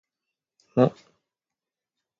[0.75, 0.83] も